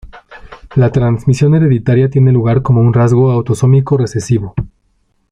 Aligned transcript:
La 0.73 0.91
transmisión 0.91 1.53
hereditaria 1.53 2.09
tiene 2.09 2.31
lugar 2.31 2.63
como 2.63 2.81
un 2.81 2.91
rasgo 2.91 3.29
autosómico 3.29 3.97
recesivo. 3.99 4.55